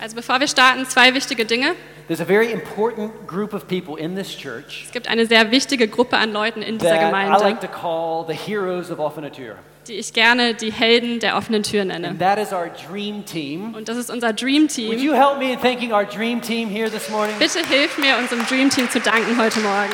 [0.00, 1.74] Also bevor wir starten, zwei wichtige Dinge.
[2.06, 5.88] There's a very important group of people in this church Es gibt eine sehr wichtige
[5.88, 9.54] Gruppe an Leuten in dieser Gemeinde, like to call the heroes of Offenatur.
[9.88, 12.18] die ich gerne die Helden der offenen Tür And nenne.
[12.18, 13.74] that is our dream team.
[13.74, 14.98] Und das ist unser Dream Would Team.
[14.98, 17.34] you help me in thanking our dream team here this morning?
[17.38, 19.92] Bitte hilf mir, unserem Dream Team zu danken heute Morgen.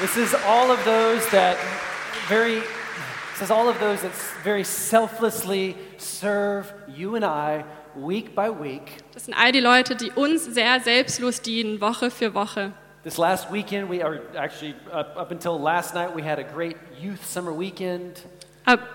[0.00, 1.56] This is all of those that
[2.28, 2.62] very
[3.34, 4.12] this is all of those that
[4.44, 7.64] very selflessly serve you and I
[8.06, 8.82] week by week.
[9.12, 12.72] Das sind all die Leute, die uns sehr selbstlos dienen, Woche für Woche.
[13.04, 16.76] This last weekend, we are actually up, up until last night, we had a great
[17.00, 18.24] youth summer weekend.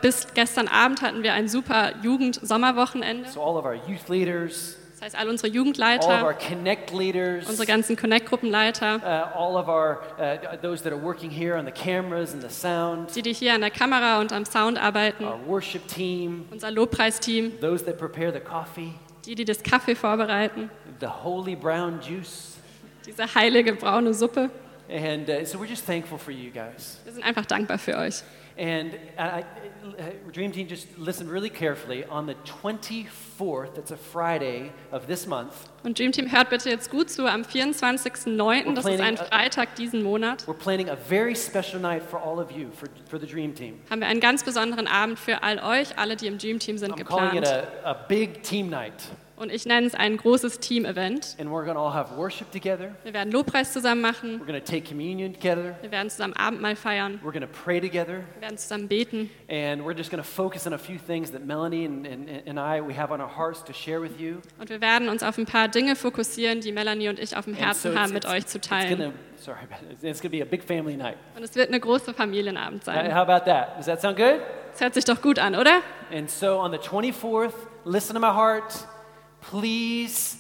[0.01, 3.27] Bis gestern Abend hatten wir ein super Jugend-Sommerwochenende.
[3.29, 7.49] So all of our youth leaders, heißt, all unsere all of our Jugendleiter, connect leaders,
[7.49, 11.71] unsere ganzen Connect-Gruppenleiter, uh, all of our uh, those that are working here on the
[11.71, 15.39] cameras and the sound, die, die hier an der Kamera und am Sound arbeiten, our
[15.45, 18.93] worship team, unser Lobpreisteam, those that prepare the coffee,
[19.25, 22.57] die, die das Kaffee vorbereiten, the holy brown juice.
[23.05, 24.49] diese heilige braune Suppe.
[24.89, 26.99] And uh, so we're just thankful for you guys.
[27.03, 28.21] Wir sind einfach dankbar für euch.
[28.57, 29.45] And I, I,
[30.31, 32.05] Dream Team, just listen really carefully.
[32.05, 36.89] On the 24th, it's a Friday of this month, Und Dream Team hört bitte jetzt
[36.89, 37.27] gut zu.
[37.27, 42.19] Am 24.09., das ist ein Freitag diesen Monat, we're planning a very special night for
[42.19, 43.79] all of you, for, for the Dream Team.
[43.89, 46.93] haben wir einen ganz besonderen Abend für all euch, alle, die im Dream Team sind,
[46.93, 47.67] I'm calling it geplant.
[47.83, 49.03] a, a big team night.
[49.43, 51.35] Und ich nenne es ein großes Team-Event.
[51.37, 52.95] And we're going to all have worship together.
[53.03, 54.39] Wir werden Lobpreis zusammen machen.
[54.39, 55.75] We're going to take communion together.
[55.81, 57.19] Wir werden zusammen Abendmahl feiern.
[57.21, 58.23] We're going to pray together.
[58.35, 59.29] Wir werden zusammen beten.
[59.49, 59.85] Und
[64.69, 67.59] wir werden uns auf ein paar Dinge fokussieren, die Melanie und ich auf dem so
[67.59, 69.11] Herzen it's- haben, mit euch zu teilen.
[69.35, 69.57] sorry,
[70.01, 71.17] it's going to be a big family night.
[71.35, 73.13] Und es wird eine große Familienabend sein.
[73.13, 73.77] How about that?
[73.77, 74.39] Does that sound good?
[74.71, 75.81] Das hört sich doch gut an, oder?
[76.13, 77.51] And so on the 24th,
[77.83, 78.87] listen to my heart.
[79.49, 80.37] Please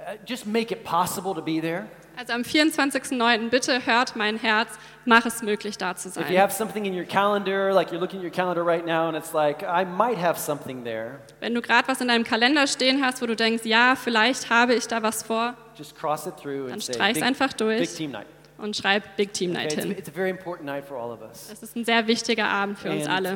[0.00, 1.86] uh, just make it possible to be there.
[2.18, 3.50] Also am 24.09.
[3.50, 4.70] bitte hört mein Herz,
[5.04, 6.36] mach es möglich, da zu If you sein.
[6.38, 9.34] have something in your calendar, like you're looking at your calendar right now and it's
[9.34, 13.20] like, I might have something there, Wenn du gerade was in deinem Kalender stehen hast,
[13.20, 16.72] wo du denkst, ja, vielleicht habe ich da was vor, just cross it through Dann
[16.74, 17.80] and say, streich's big, einfach durch.
[17.80, 18.26] big team night.
[18.56, 19.90] und schreib Big Team Night hin.
[19.90, 21.48] it's a very important night for all of us.
[21.50, 23.28] Das ist ein sehr wichtiger Abend für uns And, alle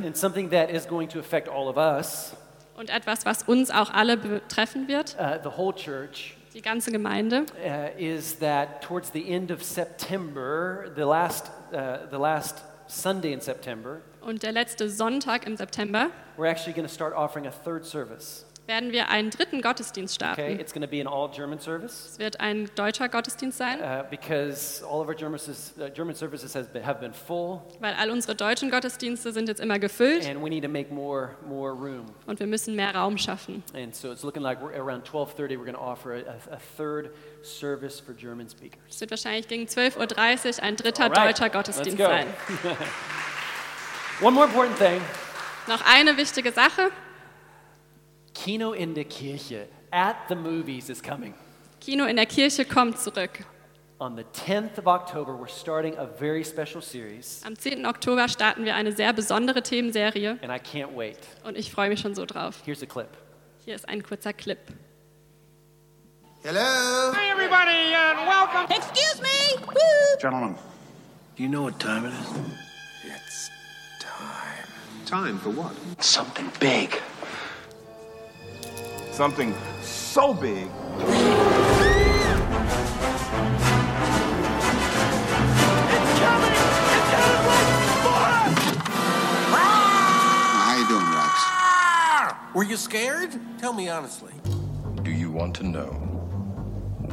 [2.81, 7.45] und etwas, was uns auch alle betreffen wird, uh, the whole church, die ganze Gemeinde.
[7.63, 13.41] uh, is that towards the end of September, the last, uh, the last Sunday in
[13.41, 17.85] September, Und der letzte Sonntag im September we're actually going to start offering a third
[17.85, 18.45] service.
[18.71, 20.61] Werden wir einen dritten Gottesdienst Okay, starten.
[20.61, 24.05] it's going to be an all German service Es wird ein deutscher Gottesdienst sein, uh,
[24.09, 28.11] because all of our German, services- uh, German services been, have been full, weil all
[28.11, 32.07] unsere deutschen Gottesdienste sind jetzt immer gefüllt and we need to make more more room.
[32.27, 33.65] und wir müssen mehr Raum schaffen.
[33.75, 35.59] And so it's looking like we're around 12:30.
[35.59, 37.11] We're going to offer a, a, third
[37.43, 38.81] service for German speakers.
[38.89, 42.05] Es wird wahrscheinlich gegen 12.30 Uhr ein dritter right, deutscher let's Gottesdienst go.
[42.05, 42.27] sein.
[44.23, 45.01] One more important thing:
[45.67, 46.91] Noch eine wichtige Sache.
[48.43, 51.35] Kino in der Kirche at the movies is coming.
[51.81, 53.45] Kino in der Kirche kommt zurück.
[53.99, 57.85] On the 10th of October, we're starting a very special series, Am 10.
[57.85, 61.19] Oktober starten wir eine sehr besondere Themenserie and I can't wait.
[61.45, 62.63] und ich freue mich schon so drauf.
[62.65, 63.09] Here's a clip.
[63.67, 64.59] Hier ist ein kurzer Clip.
[66.43, 67.13] Hello?
[67.13, 68.75] Hi, everybody, and welcome.
[68.75, 69.61] Excuse me.
[69.67, 70.19] Woo.
[70.19, 70.55] Gentlemen,
[71.37, 72.31] do you know what time it is?
[73.05, 73.51] It's
[74.01, 74.65] time.
[75.05, 75.73] Time for what?
[76.03, 76.99] Something big.
[79.21, 80.65] Something so big.
[80.65, 80.71] It's
[86.21, 86.55] coming!
[90.57, 91.35] How you doing, Rex?
[91.37, 92.51] Ah!
[92.55, 93.39] Were you scared?
[93.59, 94.33] Tell me honestly.
[95.03, 95.91] Do you want to know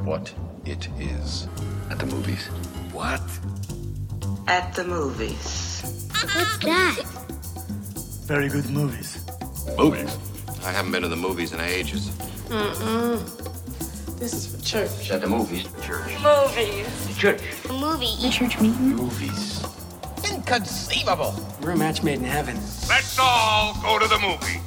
[0.06, 1.50] what it is?
[1.90, 2.48] At the movies.
[2.94, 3.22] What?
[4.48, 6.08] at the movies.
[6.24, 7.04] What's that?
[8.26, 9.26] Very good movies.
[9.78, 10.18] Movies?
[10.68, 12.12] I haven't been to the movies in ages.
[14.20, 15.10] This is for church.
[15.12, 15.64] At the movies.
[15.82, 16.12] Church.
[16.22, 17.18] Movies.
[17.18, 17.42] Church.
[17.70, 18.28] A movie.
[18.28, 18.98] A church meeting.
[18.98, 19.64] Movies.
[20.30, 21.42] Inconceivable.
[21.62, 22.56] We're a match made in heaven.
[22.90, 24.60] Let's all go to the movie.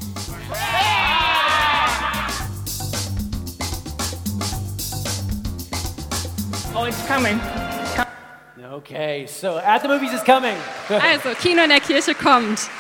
[6.75, 7.39] Oh, it's coming.
[8.73, 10.57] Okay, so at the movies is coming.
[10.89, 12.71] Also, Kino in der Kirche kommt.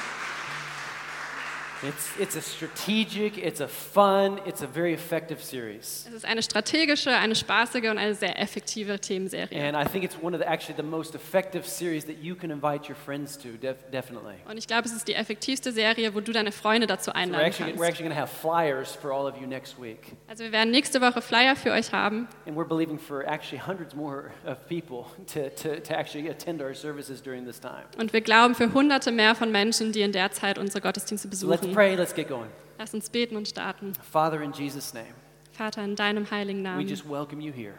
[1.83, 6.05] It's, it's a strategic, it's a fun, it's a very effective series.
[6.09, 9.59] Es ist eine strategische, eine spaßige und eine sehr effektive Themenserie.
[9.59, 12.51] And I think it's one of the actually the most effective series that you can
[12.51, 14.35] invite your friends to, def definitely.
[14.47, 17.17] Und ich glaube, es ist die effektivste Serie, wo du deine Freunde dazu So we're
[17.17, 17.91] einladen actually, we're kannst.
[17.91, 20.13] actually going to have flyers for all of you next week.
[20.29, 23.95] Also wir werden nächste Woche Flyer für euch haben And we're believing for actually hundreds
[23.95, 27.85] more of people to, to, to actually attend our services during this time.
[27.97, 31.70] und wir glauben für hunderte mehr von Menschen, die in der Zeit unsere Gottesdienste besuchen.
[31.73, 32.49] Pray, let's get going.
[32.79, 33.93] Lass uns beten und starten.
[34.11, 35.15] Father, in Jesus' name,
[35.53, 37.75] Vater, in deinem heiligen we Namen just welcome you here.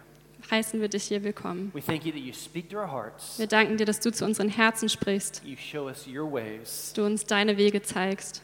[0.50, 1.72] heißen wir dich hier willkommen.
[1.74, 4.26] We thank you that you speak to our hearts, Wir danken dir, dass du zu
[4.26, 6.64] unseren Herzen sprichst, you show us your ways.
[6.64, 8.42] dass du uns deine Wege zeigst.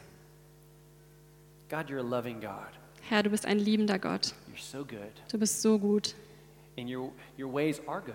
[1.68, 2.68] God, you're a loving God.
[3.08, 4.34] Herr, du bist ein liebender Gott.
[4.52, 5.12] You're so good.
[5.30, 6.14] Du bist so gut
[6.78, 8.14] And your, your ways are good.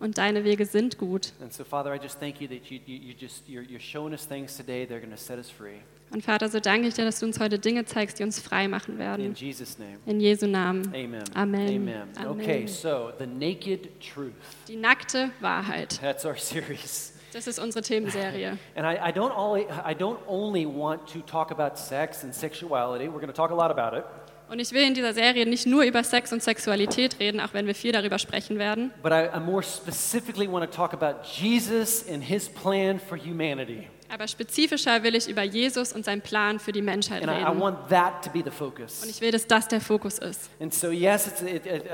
[0.00, 1.32] und deine Wege sind gut.
[1.40, 4.12] And so, Father, I just thank you that you, you, you just, you're, you're showing
[4.12, 5.80] us things today that are going to set us free.
[6.12, 8.66] Und Vater, so danke ich dir, dass du uns heute Dinge zeigst, die uns frei
[8.66, 9.34] machen In werden.
[9.34, 9.98] Jesus' name.
[10.06, 10.86] In Jesu Namen.
[10.88, 11.22] Amen.
[11.34, 11.68] Amen.
[11.68, 12.08] Amen.
[12.16, 12.28] Amen.
[12.40, 14.32] Okay, so the naked truth.
[14.66, 16.00] Die nackte Wahrheit.
[16.00, 17.14] That's our series.
[17.32, 18.58] Das ist unsere Themenserie.
[18.74, 23.04] And I, I, don't only, I don't only want to talk about sex and sexuality,
[23.06, 24.04] we're going to talk a lot about it,
[24.48, 27.68] Und ich will in dieser Serie nicht nur über Sex und Sexualität reden, auch wenn
[27.68, 28.90] wir viel darüber sprechen werden.
[29.00, 33.86] but I, I more specifically want to talk about Jesus and his plan for humanity.
[34.12, 37.44] Aber spezifischer will ich über Jesus und seinen Plan für die Menschheit And I, I
[37.46, 37.60] reden.
[37.60, 39.02] want that to be the focus.
[39.02, 40.50] Und ich will, dass das der Fokus ist.
[40.60, 41.84] And so, yes, it's, it, it,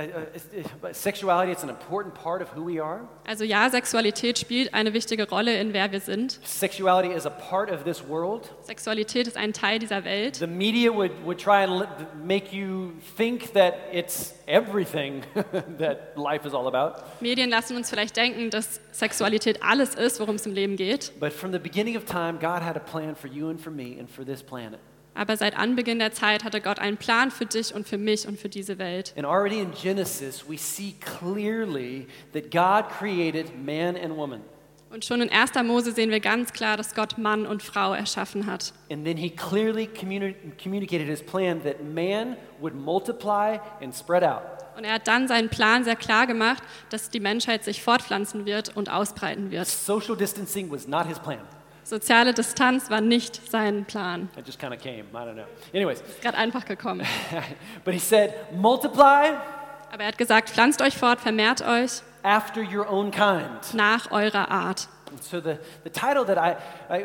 [0.53, 3.07] it, sexuality it's an important part of who we are.
[3.27, 6.41] Also ja, Sexualität spielt eine wichtige Rolle in wer wir sind.
[6.45, 8.51] Sexuality is a part of this world.
[8.63, 10.37] Sexualität ist ein Teil dieser Welt.
[10.37, 11.87] The media would, would try and
[12.25, 15.23] make you think that it's everything
[15.79, 17.03] that life is all about.
[17.21, 21.13] Medien lassen uns vielleicht denken, dass Sexualität alles ist, worum es im Leben geht.
[21.21, 23.99] But from the beginning of time, God had a plan for you and for me
[23.99, 24.79] and for this planet.
[25.15, 28.39] Aber seit Anbeginn der Zeit hatte Gott einen Plan für dich und für mich und
[28.39, 29.15] für diese Welt.
[29.17, 34.43] And already in Genesis, we see clearly that God created man and woman.
[34.91, 35.53] Und schon in 1.
[35.65, 38.73] Mose sehen wir ganz klar, dass Gott Mann und Frau erschaffen hat.
[38.91, 44.43] And then he clearly communi- communicated his plan that man would multiply and spread out.
[44.77, 48.77] Und er hat dann seinen Plan sehr klar gemacht, dass die Menschheit sich fortpflanzen wird
[48.77, 49.67] und ausbreiten wird.
[49.67, 51.41] Social distancing was not his plan.
[51.87, 54.29] Soziale Distanz war nicht sein Plan.
[54.37, 55.05] It just kind of came.
[55.13, 55.45] I don't know.
[55.73, 57.07] Anyways, Ist gerade einfach gekommen.
[57.85, 59.37] but he said, multiply
[59.93, 63.73] Aber er hat gesagt, pflanzt euch fort, vermehrt euch after your own kind.
[63.75, 64.89] nach eurer Art.
[65.13, 66.57] And so the, the title that I,
[66.93, 67.05] I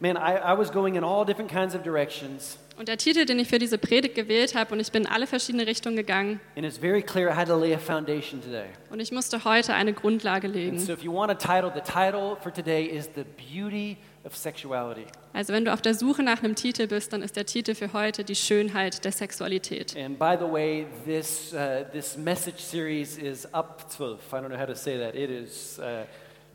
[0.00, 2.58] man, I, I was going in all different kinds of directions.
[2.78, 5.26] Und der Titel, den ich für diese Predigt gewählt habe, und ich bin in alle
[5.26, 8.66] verschiedene Richtungen gegangen, And it's very clear I had to lay a foundation today.
[8.90, 10.78] und ich musste heute eine Grundlage And legen.
[10.78, 15.04] so if you want a title, the title for today is The Beauty of Sexuality.
[15.34, 17.92] Also wenn du auf der Suche nach einem Titel bist, dann ist der Titel für
[17.92, 19.94] heute die Schönheit der Sexualität.
[19.96, 24.20] And by the way, this, uh, this message series is up 12.
[24.32, 25.14] I don't know how to say that.
[25.14, 26.04] It is uh,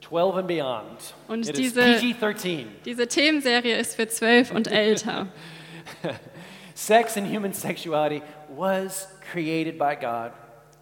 [0.08, 1.14] 12 and beyond.
[1.28, 2.66] Und it is diese- PG-13.
[2.86, 5.28] Diese Themenserie ist für zwölf und älter.
[6.76, 10.32] Sex and human sexuality was created by God,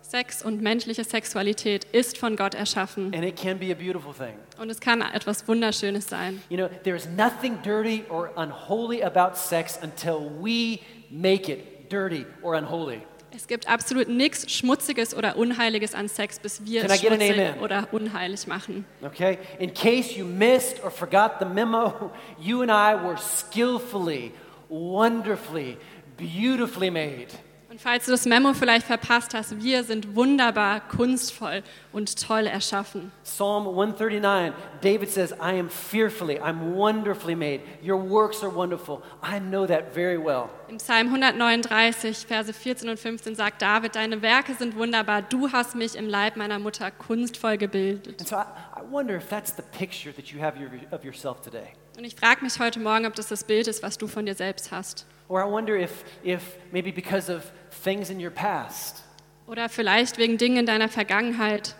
[0.01, 4.33] Sex und menschliche Sexualität ist von Gott erschaffen and it can be a beautiful thing.
[4.59, 6.41] und es kann etwas Wunderschönes sein.
[6.49, 10.79] You know, there's nothing dirty or unholy about sex until we
[11.09, 13.01] make it dirty or unholy.
[13.35, 17.11] Es gibt absolut nichts Schmutziges oder Unheiliges an Sex, bis wir Can es I get
[17.13, 18.85] an schmutzig oder unheilig machen.
[19.01, 19.39] Okay?
[19.59, 24.31] In case you missed or forgot the memo, you and I were skillfully,
[24.69, 25.77] wonderfully,
[26.17, 27.29] beautifully made.
[27.73, 33.11] Und falls du das Memo vielleicht verpasst hast, wir sind wunderbar, kunstvoll und toll erschaffen.
[33.23, 37.61] Psalm 139, David says, I am fearfully, I'm wonderfully made.
[37.83, 39.01] Your works are wonderful.
[39.23, 40.49] I know that very well.
[40.69, 45.73] Im Psalm 139, Verse 14 und 15 sagt David, deine Werke sind wunderbar, du hast
[45.73, 48.19] mich im Leib meiner Mutter kunstvoll gebildet.
[48.19, 48.43] And so I,
[48.77, 50.59] I wonder if that's the picture that you have
[50.91, 51.73] of yourself today.
[51.97, 54.35] Und ich frage mich heute Morgen, ob das das Bild ist, was du von dir
[54.35, 55.07] selbst hast.
[55.27, 57.51] Or I wonder if, if maybe because of
[57.83, 59.03] things in your past,
[59.47, 61.75] Oder vielleicht wegen Dingen in deiner Vergangenheit,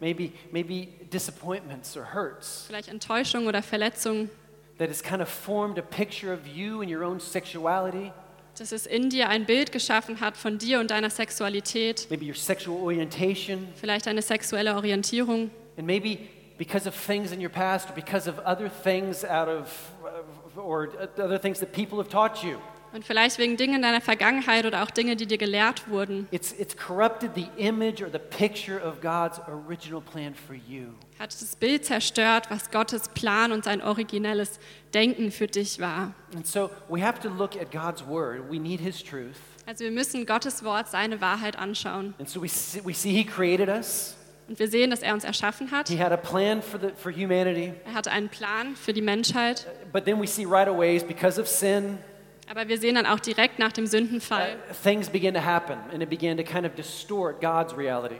[0.00, 4.28] maybe, maybe disappointments or hurts, vielleicht Enttäuschung oder Verletzung,
[4.78, 8.12] that has kind of formed a picture of you and your own sexuality,
[8.58, 12.34] dass es in dir ein Bild geschaffen hat von dir und deiner Sexualität, maybe your
[12.34, 15.50] sexual orientation, vielleicht eine sexuelle Orientierung.
[15.78, 16.18] and maybe
[16.58, 19.70] because of things in your past or because of other things out of,
[20.56, 22.58] or other things that people have taught you.
[22.96, 26.52] Und vielleicht wegen Dingen in deiner Vergangenheit oder auch Dinge, die dir gelehrt wurden, It's,
[26.58, 30.94] it's corrupted the image or the picture of God's original plan for you.
[31.18, 34.58] hat das Bild zerstört, was Gottes Plan und sein originelles
[34.94, 36.14] Denken für dich war.
[36.34, 38.50] And so we have to look at God's word.
[38.50, 39.36] We need his truth.
[39.66, 42.14] Also wir müssen Gottes Wort, seine Wahrheit anschauen.
[42.18, 44.16] And so we see, we see he created us.
[44.48, 45.88] Und wir sehen, dass er uns erschaffen hat.
[45.90, 47.74] He had a plan for, the, for humanity.
[47.84, 49.66] Er hatte einen Plan für die Menschheit.
[49.92, 51.98] But then we see right away, because of sin,
[52.48, 56.02] Aber wir sehen dann auch direkt nach dem Sündenfall, uh, things began to happen, and
[56.02, 58.18] it began to kind of distort God's reality.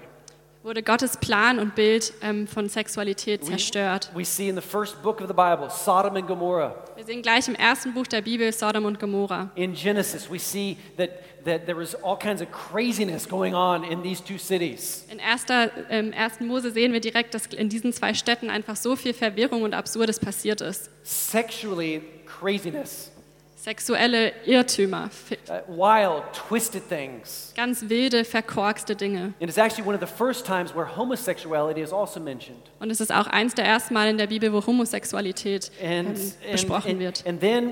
[0.66, 4.10] wurde Gottes Plan und Bild ähm, von Sexualität zerstört.
[4.14, 6.74] We see in the first book of the Bible, Sodom and Gomorrah.
[6.96, 9.50] Wir sehen gleich im ersten Buch der Bibel Sodom und Gomorra.
[9.54, 11.10] In Genesis, we see that,
[11.44, 15.06] that there was all kinds of craziness going on in these two cities.
[15.08, 15.46] In 1.
[15.88, 16.40] Ähm, 1.
[16.40, 20.18] Mose sehen wir direkt, dass in diesen zwei Städten einfach so viel Verwirrung und Absurdes
[20.18, 20.90] passiert ist.
[21.04, 23.12] Sexually, craziness.
[23.58, 25.08] Sexuelle Irrtümer,
[25.48, 27.52] Uh, wild, twisted things.
[27.56, 29.32] ganz wilde, verkorkste Dinge.
[29.40, 32.60] And it's actually one of the first times where homosexuality is also mentioned.
[32.80, 36.18] Und es ist auch eins der ersten Mal in der Bibel, wo Homosexualität ähm, And,
[36.18, 37.24] and, besprochen and, wird.
[37.26, 37.70] and then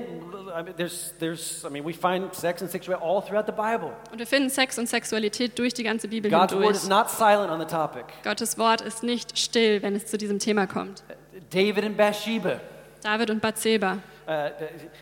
[0.57, 3.91] I mean, there's, there's, I mean, we find sex and sexuality all throughout the Bible.
[4.11, 6.75] Und wir finden Sex und Sexualität durch die ganze Bibel God's word hindurch.
[6.83, 8.05] is not silent on the topic.
[8.23, 11.03] Gottes Wort ist nicht still, wenn es zu diesem Thema kommt.
[11.51, 12.59] David and Bathsheba.
[13.03, 13.99] David und Bathseba.
[14.27, 14.49] Uh,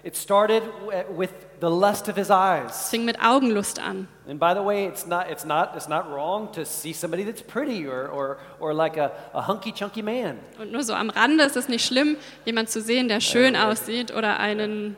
[0.04, 2.90] it started w- with the lust of his Es eyes.
[2.90, 4.08] fing mit Augenlust an.
[4.28, 7.42] And by the way, it's not, it's not, it's not wrong to see somebody that's
[7.42, 10.40] pretty or, or, or like a, a hunky chunky man.
[10.60, 14.14] Und nur so am Rande ist es nicht schlimm, jemand zu sehen, der schön aussieht
[14.14, 14.98] oder einen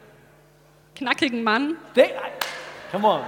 [0.96, 1.76] knackigen Mann.
[1.94, 2.32] They, I,
[2.92, 3.22] come on.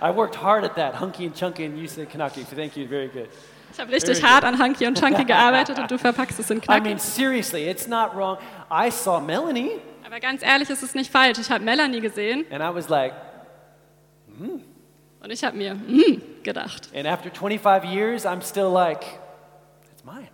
[0.00, 2.86] I worked hard at that, hunky and chunky, and you said kanaki, so thank you,
[2.86, 3.28] very good.
[3.72, 6.60] Ich habe richtig hart an Hunky und Chunky gearbeitet und du verpackst es in I
[6.60, 6.82] knackig.
[6.84, 8.38] mean, seriously, it's not wrong.
[8.70, 11.38] I saw Melanie, Aber ganz ehrlich, es ist nicht falsch.
[11.40, 13.12] Ich habe Melanie gesehen and I was like,
[14.38, 16.90] und ich habe mir, hm, gedacht.
[16.94, 19.04] and after 25 years, I'm still like,
[19.92, 20.28] it's mine.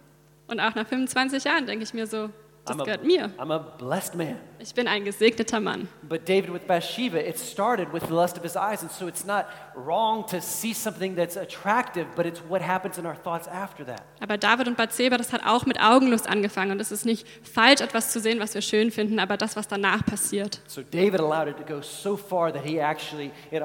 [0.49, 2.29] Und auch nach 25 Jahren denke ich mir so,
[2.67, 3.31] das I'm a, gehört mir.
[3.39, 4.37] I'm a blessed man.
[4.65, 5.89] Ich bin ein gesegneter Mann.
[6.09, 9.25] But David with Bathsheba, it started with the lust of his eyes, and so it's
[9.25, 13.85] not wrong to see something that's attractive, but it's what happens in our thoughts after
[13.85, 14.03] that.
[14.21, 16.71] Aber David und Bathseba, das hat auch mit Augenlust angefangen.
[16.71, 19.67] Und es ist nicht falsch, etwas zu sehen, was wir schön finden, aber das, was
[19.67, 20.61] danach passiert.
[20.69, 23.63] So David allowed it to go so far that he actually, it,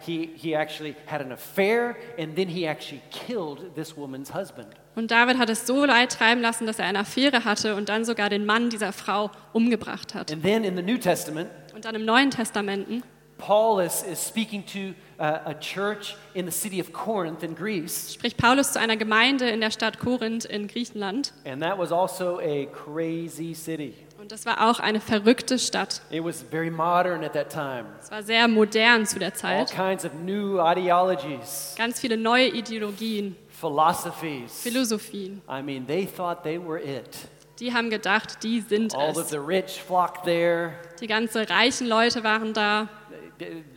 [0.00, 4.74] he, he actually had an affair, and then he actually killed this woman's husband.
[4.96, 8.04] Und David hat es so leid treiben lassen, dass er eine Affäre hatte und dann
[8.04, 10.39] sogar den Mann dieser Frau umgebracht hat.
[10.40, 13.02] And then in the New Testament, Und dann im Neuen Testamenten
[13.36, 18.14] Paul is, is speaking to uh, a church in the city of Corinth in Greece,
[18.14, 21.32] spricht Paulus zu einer Gemeinde in der Stadt Korinth in Griechenland.
[21.44, 23.94] and that was also a crazy city.
[24.18, 26.00] Und das war auch eine verrückte Stadt.
[26.10, 27.84] It was very modern at that time.
[28.02, 29.72] Es war sehr modern zu der All Zeit.
[29.74, 34.62] kinds of new ideologies, Ganz viele neue Ideologien, philosophies.
[34.62, 35.40] Philosophien.
[35.48, 37.16] I mean, they thought they were it.
[37.60, 39.28] Die haben gedacht, die sind All of es.
[39.30, 42.88] the rich flocked there, Die ganzen reichen Leute waren da.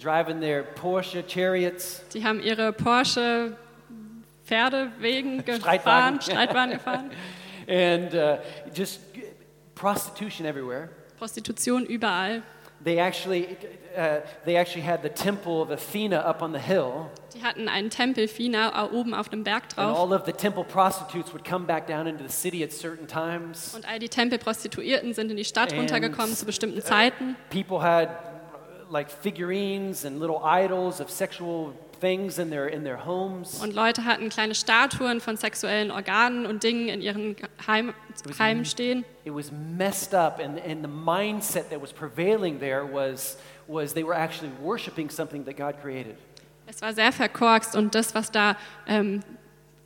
[0.02, 2.02] driving their Porsche chariots.
[2.14, 3.56] Die haben ihre Porsche
[4.46, 6.20] Pferdewegen Streitwagen.
[6.20, 7.12] gefahren, Streitwagen gefahren.
[7.68, 8.38] and uh,
[8.74, 9.00] just
[9.76, 10.90] prostitution everywhere.
[11.18, 12.42] Prostitution überall.
[12.84, 13.58] They actually,
[13.98, 17.90] uh, they actually had the temple of Athena up on the hill, Die hatten einen
[17.90, 19.88] Tempel Fina oben auf dem Berg drauf.
[19.88, 23.08] and all of the temple prostitutes would come back down into the city at certain
[23.08, 23.74] times.
[23.76, 27.36] Und all die Tempelprostituierten sind in die Stadt And- runtergekommen zu bestimmten Zeiten.
[27.50, 31.74] People had uh, like figurines and little idols of sexual
[32.04, 33.62] things in their in their homes.
[33.62, 37.94] Und Leute hatten kleine Statuen von sexuellen Organen und Dingen in ihren Heim,
[38.38, 39.06] Heimen stehen.
[39.24, 44.04] It was messed up, and, and the mindset that was prevailing there was, was they
[44.04, 46.16] were actually worshiping something that God created.
[46.68, 48.58] Es war sehr verkorkst und das, was da
[48.88, 49.22] ähm,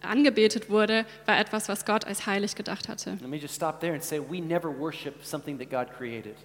[0.02, 3.18] angebetet wurde, war etwas, was Gott als heilig gedacht hatte.
[3.22, 6.36] Let me just stop there and say we never worship something that God created.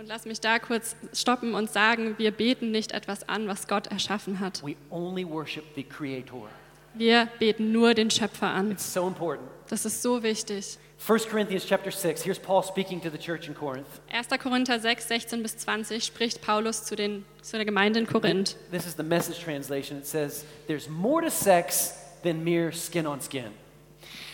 [0.00, 3.88] Und lass mich da kurz stoppen und sagen, wir beten nicht etwas an, was Gott
[3.88, 4.62] erschaffen hat.
[4.64, 6.48] We only worship the Creator.
[6.94, 8.70] Wir beten nur den Schöpfer an.
[8.70, 9.46] It's so important.
[9.68, 10.78] Das ist so wichtig.
[11.06, 14.00] 1 Corinthians chapter 6, here's Paul speaking to the church in Corinth.
[14.10, 14.28] 1.
[14.42, 18.56] Korinther 6, 16 bis 20 spricht Paulus zu, den, zu der Gemeinde in Korinth.
[18.70, 19.98] This is the message translation.
[19.98, 21.92] It says, There's more to sex
[22.22, 23.52] than mere skin on skin.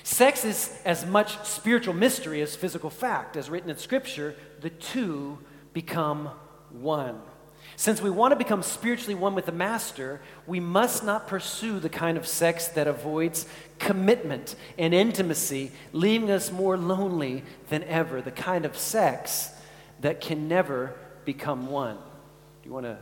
[0.04, 3.36] Sex is as much spiritual mystery as physical fact.
[3.36, 5.38] As written in Scripture, the two
[5.76, 6.30] become
[6.70, 7.20] one.
[7.76, 11.90] Since we want to become spiritually one with the Master, we must not pursue the
[11.90, 13.44] kind of sex that avoids
[13.78, 18.22] commitment and intimacy, leaving us more lonely than ever.
[18.22, 19.50] The kind of sex
[20.00, 20.94] that can never
[21.26, 21.96] become one.
[22.62, 22.96] Do you want to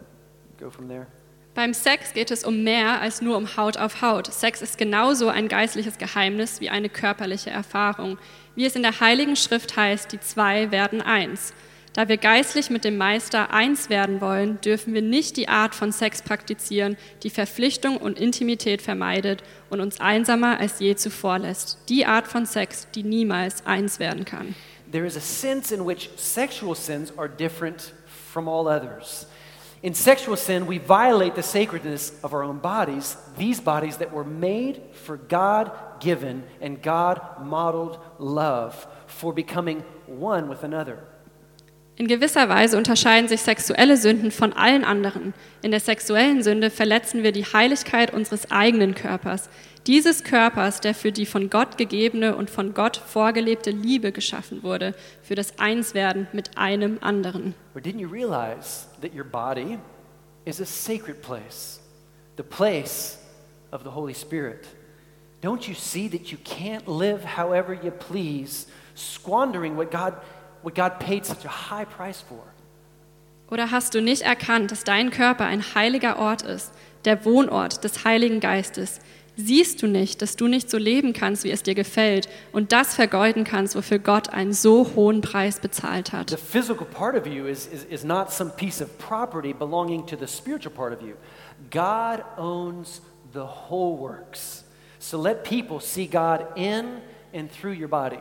[0.59, 1.07] go from there.
[1.55, 4.27] Beim Sex geht es um mehr als nur um Haut auf Haut.
[4.27, 8.19] Sex ist genauso ein geistliches Geheimnis wie eine körperliche Erfahrung.
[8.57, 11.55] Wie es in der Heiligen Schrift heißt, die zwei werden eins.
[11.95, 15.93] Da wir geistlich mit dem Meister eins werden wollen, dürfen wir nicht die Art von
[15.93, 21.79] Sex praktizieren, die Verpflichtung und Intimität vermeidet und uns einsamer als je zuvor lässt.
[21.89, 24.57] Die Art von Sex, die niemals eins werden kann.
[24.91, 27.95] There is a sense in which sexual sins are different
[28.33, 29.29] from all others.
[29.81, 34.25] In sexual sin, we violate the sacredness of our own bodies, these bodies that were
[34.25, 35.71] made for God
[36.01, 40.99] given and God modeled love for becoming one with another.
[41.97, 45.33] In gewisser Weise unterscheiden sich sexuelle Sünden von allen anderen.
[45.63, 49.49] In der sexuellen Sünde verletzen wir die Heiligkeit unseres eigenen Körpers,
[49.87, 54.95] dieses Körpers, der für die von Gott gegebene und von Gott vorgelebte Liebe geschaffen wurde,
[55.23, 57.55] für das Einswerden mit einem anderen.
[57.77, 59.79] Or didn't you realize that your body
[60.47, 61.81] is a sacred place,
[62.37, 63.19] the place
[63.71, 64.67] of the Holy Spirit?
[65.43, 70.15] Don't you see that you can't live however you please, squandering what God,
[70.65, 72.43] what God paid such a high price for?
[73.51, 76.73] Oder hast du nicht erkannt, dass dein Körper ein heiliger Ort ist,
[77.05, 79.01] der Wohnort des Heiligen Geistes?
[79.37, 82.95] Siehst du nicht, dass du nicht so leben kannst, wie es dir gefällt und das
[82.95, 86.31] vergeuden kannst, wofür Gott einen so hohen Preis bezahlt hat?
[86.31, 90.17] The physical part of you is, is, is not some piece of property belonging to
[90.17, 91.15] the spiritual part of you.
[91.71, 93.03] God owns
[93.33, 94.65] the whole works.
[95.01, 97.01] So let people see God in
[97.35, 98.21] and through your body.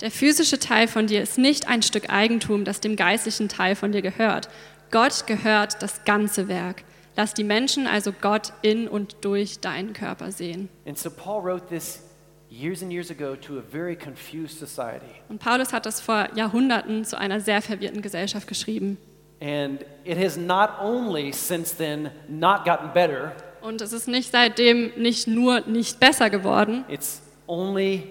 [0.00, 3.92] Der physische Teil von dir ist nicht ein Stück Eigentum, das dem geistlichen Teil von
[3.92, 4.48] dir gehört.
[4.90, 6.82] Gott gehört das ganze Werk.
[7.16, 10.70] Lass die Menschen also Gott in und durch deinen Körper sehen.
[10.86, 12.02] And so Paul wrote this
[12.48, 15.04] years and years ago to a very confused society.
[15.28, 18.96] Und Paulus hat das vor Jahrhunderten zu einer sehr verwirrten Gesellschaft geschrieben.
[19.42, 24.92] And it has not only since then not gotten better, Und es ist nicht seitdem
[24.96, 28.04] nicht nur nicht besser geworden, it's only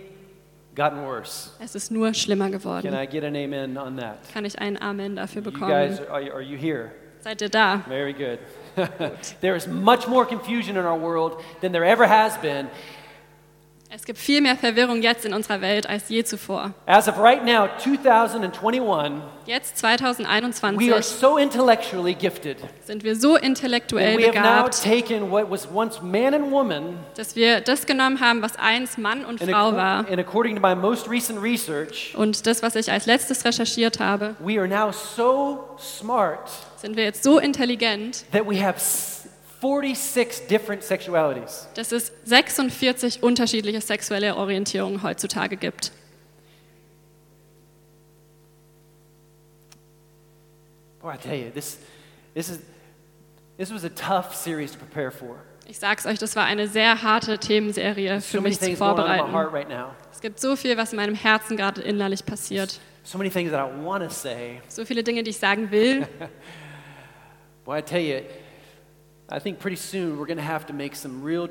[0.79, 1.51] gotten worse.
[1.59, 2.93] es ist nur schlimmer Can.
[2.93, 4.17] I get an amen on that?
[4.33, 6.91] Kann ich einen Amen dafür You guys, are, are you here?
[7.21, 7.83] Seid ihr da?
[7.87, 8.39] Very good.
[9.41, 12.69] there is much more confusion in our world than there ever has been.
[13.91, 16.73] Es gibt viel mehr Verwirrung jetzt in unserer Welt als je zuvor.
[16.85, 22.57] As of right now, 2021, Jetzt, we are 2021, so intellectually gifted.
[22.85, 26.99] sind wir so intellektuell we have now begabt, taken what was once man and woman,
[27.15, 30.05] dass wir das genommen haben, was einst Mann und and, Frau acco- war.
[30.07, 34.35] and according to my most recent research, Und das, was ich als letztes recherchiert habe,
[34.39, 38.75] we are now so smart sind wir jetzt so intelligent, that we have
[39.61, 41.67] 46 different sexualities.
[41.75, 45.91] dass es 46 unterschiedliche sexuelle Orientierungen heutzutage gibt.
[51.01, 51.77] Boy, I tell you, this,
[52.33, 52.59] this, is,
[53.57, 55.37] this was a tough series to prepare for.
[55.67, 59.33] Ich sag's euch, das war eine sehr harte Themenserie für So many mich zu vorbereiten.
[59.33, 59.67] right.
[60.11, 62.79] Es gibt so viel, was in meinem Herzen gerade innerlich passiert.
[63.03, 64.61] So many things that I want to say.
[64.67, 66.07] So viele Dinge, die ich sagen will.
[67.65, 68.21] Boy, I tell you,
[69.31, 71.47] I think pretty soon we're going to have to make some real,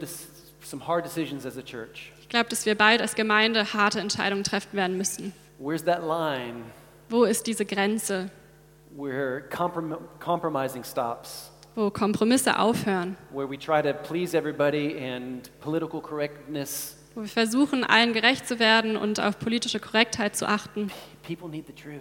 [0.62, 2.12] some hard decisions as a church.
[2.20, 5.32] Ich glaube, dass wir bald als Gemeinde harte Entscheidungen treffen werden müssen.
[5.58, 6.64] Where's that line
[7.08, 8.30] Wo ist diese Grenze,
[8.96, 11.50] where comprom- compromising stops?
[11.74, 16.96] wo Kompromisse aufhören, Where we try to please everybody and political correctness?
[17.14, 20.90] wo wir versuchen, allen gerecht zu werden und auf politische Korrektheit zu achten.
[21.26, 22.00] People need the truth.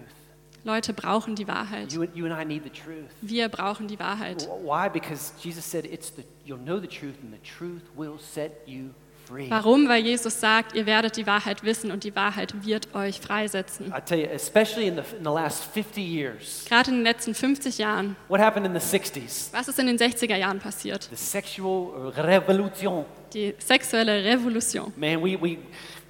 [0.67, 1.93] Leute brauchen die Wahrheit.
[1.93, 3.08] You, you and I need the truth.
[3.21, 4.47] Wir brauchen die Wahrheit.
[4.63, 4.89] Why?
[4.91, 8.89] Because Jesus said, "It's the you'll know the truth, and the truth will set you
[9.30, 9.88] free." Warum?
[9.88, 13.93] Weil Jesus sagt, ihr werdet die Wahrheit wissen und die Wahrheit wird euch freisetzen.
[13.97, 17.34] I tell you, especially in the in the last 50 years, Gerade in den letzten
[17.34, 18.17] 50 Jahren.
[18.27, 19.53] what happened in the 60s?
[19.53, 21.08] Was ist in den 60er Jahren passiert?
[21.10, 23.06] The sexual revolution.
[23.34, 24.91] Die sexuelle Revolution.
[24.97, 25.60] Man, we we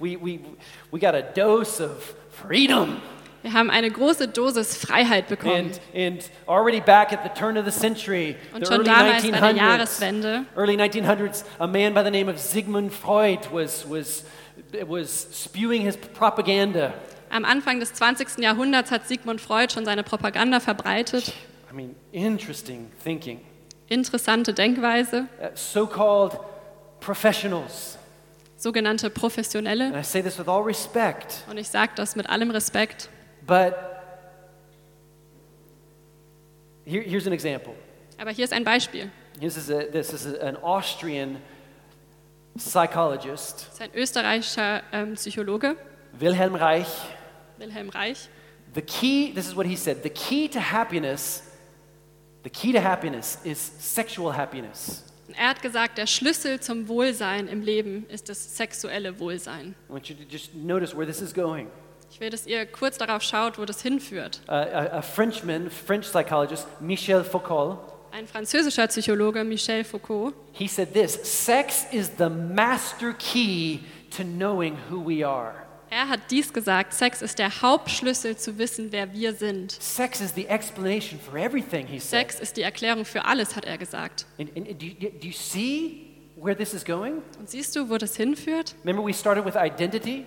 [0.00, 0.40] we we
[0.90, 2.96] we got a dose of freedom.
[3.42, 5.70] Wir haben eine große Dosis Freiheit bekommen.
[5.72, 9.30] And, and already back at the turn of the century, Und schon early damals bei
[9.30, 14.24] der 1900s, Jahreswende early 1900s, a man by the name of Sigmund Freud was, was,
[14.86, 16.92] was spewing his propaganda.
[17.30, 18.38] Am Anfang des 20.
[18.42, 21.32] Jahrhunderts hat Sigmund Freud schon seine Propaganda verbreitet.
[21.70, 23.40] I mean, interesting thinking.
[23.88, 26.38] Interessante Denkweise, Uh, so-called
[27.00, 27.98] professionals,
[28.56, 29.86] sogenannte Professionelle.
[29.86, 33.08] and I say this with all respect, Und ich sage das mit allem Respekt.
[33.48, 33.74] But
[36.84, 37.74] here, here's an example.
[38.16, 39.10] Aber hier ist ein Beispiel.
[39.40, 41.38] This is, a, this is an Austrian
[42.56, 45.76] psychologist, Das ist ein österreichischer ähm, Psychologe,
[46.18, 46.88] Wilhelm Reich.
[47.58, 48.28] Wilhelm Reich.
[48.74, 51.42] The key, this is what he said the key to happiness,
[52.42, 55.04] The key to happiness is sexual happiness.
[55.36, 59.74] Er hat gesagt, der Schlüssel zum Wohlsein im Leben ist das sexuelle Wohlsein.
[59.88, 61.68] I want you to just notice where this is going.
[62.10, 64.40] Ich will, dass ihr kurz darauf schaut, wo das hinführt.
[64.48, 67.78] Uh, a, a Frenchman, French psychologist, Michel Foucault,
[68.10, 73.80] Ein französischer Psychologe, Michel Foucault, he said this Sex is the master key
[74.16, 75.54] to knowing who we are.
[75.90, 79.72] er hat dies gesagt, Sex ist der Hauptschlüssel zu wissen, wer wir sind.
[79.72, 82.20] Sex is the explanation for everything, he said.
[82.30, 84.24] Sex ist die Erklärung für alles, hat er gesagt.
[84.38, 87.22] And, and do, you, do you see where this is going?
[87.38, 88.74] Und siehst du, wo das hinführt?
[88.84, 90.24] Remember, we started with identity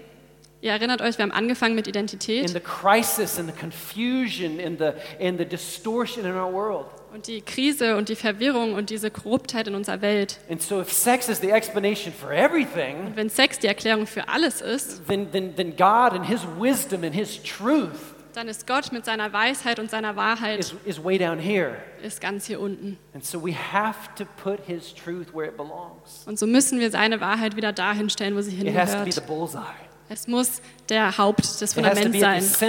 [0.61, 4.91] Ihr erinnert euch, wir haben angefangen mit Identität the crisis and the confusion and the,
[5.25, 6.85] and the distortion in our world.
[7.13, 10.39] und die Krise und die Verwirrung und diese Korruptheit in unserer Welt.
[10.49, 14.29] And so, if sex is the explanation for everything, Und wenn Sex die Erklärung für
[14.29, 17.99] alles ist, then, then, then God and His wisdom and His truth
[18.33, 21.75] dann ist Gott mit seiner Weisheit und seiner Wahrheit is, is way down here.
[22.01, 22.97] ist ganz hier unten.
[23.13, 26.23] And so, we have to put His truth where it belongs.
[26.25, 29.05] Und so müssen wir seine Wahrheit wieder dahin stellen, wo sie It has to be
[29.05, 29.13] hingehört.
[29.15, 29.90] the bullseye.
[30.13, 32.39] Es muss der Haupt, das Fundament sein.
[32.39, 32.59] Es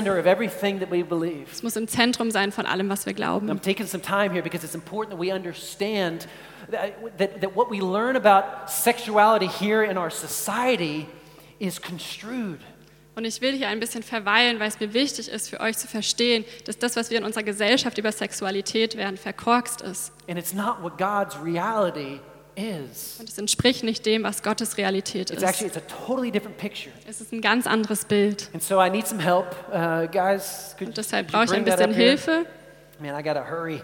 [1.63, 3.61] muss im Zentrum sein von allem, was wir I'm glauben.
[3.61, 6.29] taking some time here because it's important that we understand
[6.71, 11.07] that, that, that what we learn about sexuality here in our society
[11.59, 12.61] is construed.
[13.17, 15.89] Und ich will hier ein bisschen verweilen, weil es mir wichtig ist, für euch zu
[15.89, 20.13] verstehen, dass das, was wir in unserer Gesellschaft über Sexualität werden, verkorkst ist.
[20.29, 22.32] And it's not what God's reality is.
[22.57, 25.49] Und es entspricht nicht dem, was Gottes Realität It's ist.
[25.49, 26.93] actually it's a totally different picture.
[27.09, 28.51] Es ist ein ganz anderes Bild.
[28.53, 30.75] And so I need some help, uh, guys.
[30.79, 32.09] Could, Und deshalb brauche ich ein bisschen up here?
[32.11, 32.47] Hilfe.
[33.01, 33.81] Man, I gotta hurry.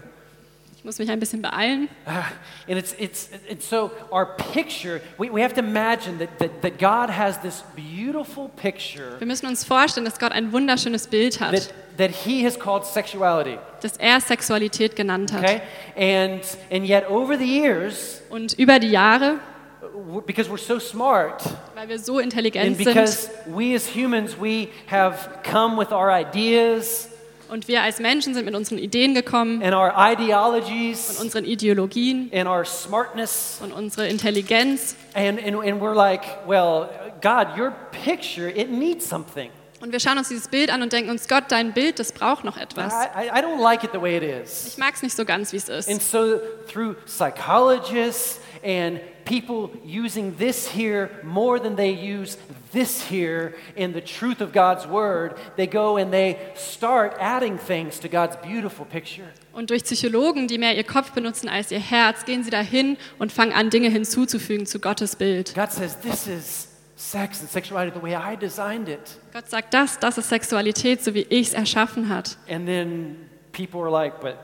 [0.79, 1.89] Ich muss mich ein bisschen beeilen.
[2.05, 5.01] And it's it's and so our picture.
[5.17, 9.45] We, we have to imagine that, that that God has this beautiful picture Wir müssen
[9.47, 13.59] uns vorstellen, dass Gott ein wunderschönes Bild hat, that that He has called sexuality.
[13.81, 15.43] das er Sexualität genannt hat.
[15.43, 15.61] Okay,
[15.97, 19.39] and and yet over the years, Und über die Jahre,
[19.81, 21.43] w- because we're so smart,
[21.75, 26.09] weil wir so and intelligent sind because we as humans we have come with our
[26.09, 27.09] ideas
[27.49, 32.29] und wir als Menschen sind mit unseren Ideen gekommen and our und ideologies unseren Ideologien
[32.33, 34.95] and our smartness, und unsere Intelligenz.
[35.13, 36.89] and and, and we're like, well,
[37.21, 37.71] God, your
[38.05, 39.49] picture it needs something.
[39.81, 42.43] Und wir schauen uns dieses Bild an und denken uns, Gott, dein Bild, das braucht
[42.43, 42.91] noch etwas.
[42.93, 44.67] I, I don't like it the way it is.
[44.67, 46.11] Ich mag es nicht so ganz, wie es And ist.
[46.11, 52.37] so, through psychologists and people using this here more than they use
[52.71, 57.99] this here in the truth of God's word, they go and they start adding things
[57.99, 59.27] to God's beautiful picture.
[59.53, 63.31] Und durch Psychologen, die mehr ihr Kopf benutzen als ihr Herz, gehen sie dahin und
[63.31, 65.53] fangen an, Dinge hinzuzufügen zu Gottes Bild.
[65.55, 69.17] God says, This is sex and sexuality the way I designed it.
[69.33, 72.37] Gott sagt, das, das ist Sexualität, so wie ich es erschaffen hat.
[72.49, 74.37] And then people are like, But,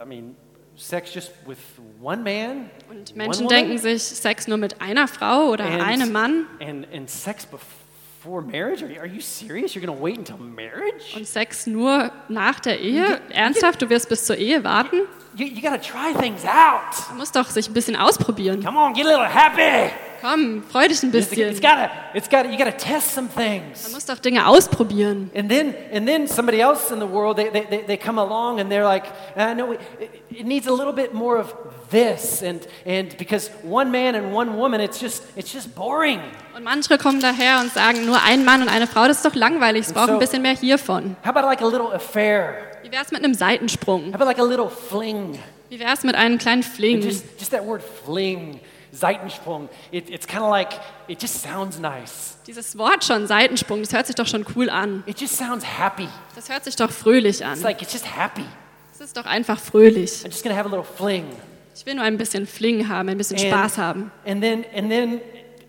[0.00, 0.36] I mean,
[0.78, 1.58] sex just with
[2.00, 2.70] one man?
[2.88, 3.48] Und one Menschen woman?
[3.48, 8.82] denken sich, Sex nur mit einer Frau oder einem Mann And, and sex before marriage?
[8.82, 9.74] Are you, are you serious?
[9.74, 11.16] You're going to wait until marriage?
[11.16, 13.20] und Sex nur nach der Ehe.
[13.30, 15.00] Ernsthaft, du wirst bis zur Ehe warten?
[15.36, 16.94] You, you got to try things out.
[17.10, 18.62] Du musst doch sich ein bisschen ausprobieren.
[18.64, 19.92] Come on, get a little happy.
[20.20, 21.50] Komm, freu dich ein bisschen.
[21.50, 23.92] it's gotta, it's gotta, you got to test some Man things.
[23.92, 25.30] muss doch Dinge ausprobieren.
[25.34, 28.70] And then, and then somebody else in the world, they, they, they, come along and
[28.70, 29.04] they're like,
[29.36, 31.54] uh, no, it, needs a little bit more of
[31.90, 32.42] this.
[32.42, 36.20] And, and because one man and one woman, it's just, it's just boring.
[36.56, 39.34] Und manche kommen daher und sagen, nur ein Mann und eine Frau, das ist doch
[39.34, 41.16] langweilig, es braucht so- ein bisschen mehr hiervon.
[41.24, 42.54] How about like a little affair?
[42.82, 44.08] Wie wär's mit einem Seitensprung?
[44.08, 45.38] How about like a little fling?
[45.68, 47.02] Wie wär's mit einem kleinen Fling?
[47.02, 48.60] just, just that word fling,
[48.92, 52.36] Seitensprung, it, it's kind of like, it just sounds nice.
[52.46, 55.02] Dieses Wort schon, Seitensprung, das hört sich doch schon cool an.
[55.06, 56.08] It just sounds happy.
[56.34, 57.54] Das hört sich doch fröhlich an.
[57.54, 58.44] It's like, it's just happy.
[58.92, 60.10] Das ist doch einfach fröhlich.
[60.24, 61.26] I'm just gonna have a little fling.
[61.74, 64.10] Ich will nur ein bisschen Fling haben, ein bisschen Spaß haben.
[64.26, 65.20] And then, and then,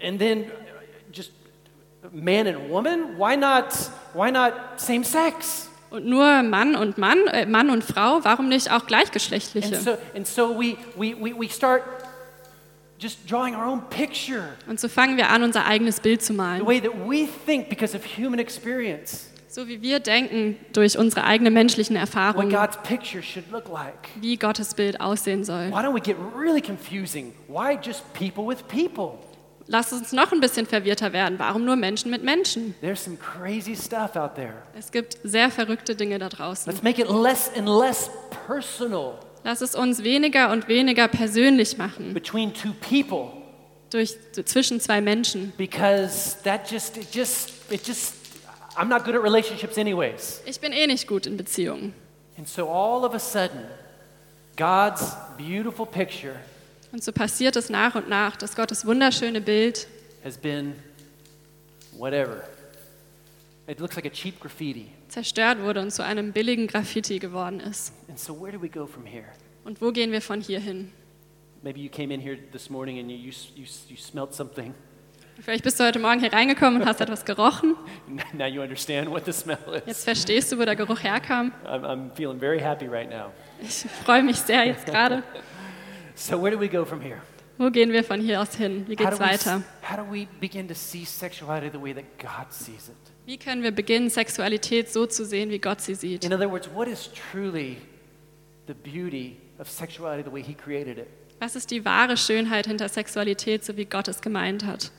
[0.02, 0.46] and then,
[1.12, 1.32] just
[2.12, 3.18] man and woman.
[3.18, 3.66] Why not?
[4.14, 5.70] Why not same sex?
[5.92, 9.76] Und nur Mann und Mann, äh, Mann und Frau, warum nicht auch And gleichgeschlechtliche?
[9.76, 12.89] so, and so we, we, we start just drawing our own picture,
[14.68, 16.66] Und so fangen wir an, unser eigenes Bild zu the malen.
[16.66, 21.54] way that we think because of human experience, So wie wir denken durch unsere eigenen
[21.54, 24.10] menschlichen Erfahrungen, God's picture should look like.
[24.22, 25.72] wie Gottes Bild aussehen soll.
[25.72, 27.34] Why don't we get really confusing?
[27.48, 29.18] Why just people with people?
[29.72, 31.38] Lass uns noch ein bisschen verwirrter werden.
[31.38, 32.74] Warum nur Menschen mit Menschen?
[32.82, 34.64] There's some crazy stuff out there.
[34.78, 36.72] Es gibt sehr verrückte Dinge da draußen.
[36.72, 38.10] Let's make it less and less
[38.48, 43.32] personal Lass es uns weniger und weniger persönlich machen between two people
[43.90, 45.54] durch, zwischen zwei Menschen.
[45.58, 48.14] because that just, it just, it just,
[48.76, 50.42] I'm not good at relationships anyways.
[50.46, 51.94] Ich bin eh nicht gut in Beziehungen.
[52.38, 53.66] And so all of a sudden,
[54.56, 56.36] God's beautiful picture
[56.92, 59.88] Und so passiert es nach und nach, dass Gottes wunderschöne Bild
[60.24, 60.76] has been
[61.98, 62.44] whatever.
[63.70, 64.88] It looks like a cheap graffiti.
[65.10, 67.94] zerstört wurde und zu einem billigen Graffiti geworden ist.
[68.08, 69.26] And so, where do we go from here?
[69.64, 70.92] Und wo gehen wir von hier hin?
[71.62, 74.74] Maybe you came in here this morning and you, you, you, you smelled something.
[75.40, 77.76] Vielleicht bist du heute Morgen hier reingekommen und hast etwas gerochen.
[78.34, 79.84] Now you understand what the smell is.
[79.86, 81.52] Jetzt verstehst du, wo der Geruch herkam.
[81.64, 83.32] I'm, I'm feeling very happy right now.
[83.62, 85.22] Ich freue mich sehr jetzt gerade.
[86.16, 87.22] So, where do we go from here?
[87.60, 88.86] Wo gehen wir von hier aus hin?
[88.88, 89.62] Wie geht's weiter?
[89.84, 92.96] how do we begin to see sexuality the way that God sees it?
[93.26, 96.24] Wie können wir beginnen, Sexualität so zu sehen, wie Gott sie sieht?
[96.24, 97.76] In other words, what is truly
[98.68, 101.08] the beauty of sexuality the way He created it?
[101.42, 104.92] Was ist die wahre Schönheit hinter Sexualität, so wie Gott es gemeint hat?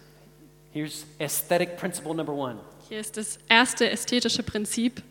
[0.75, 5.03] Here's aesthetic principle number one Hier ist das erste ästhetische Prinzip.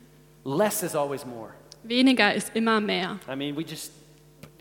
[0.45, 1.49] less is always more.
[1.81, 3.17] Weniger ist immer mehr.
[3.27, 3.91] I mean, we just,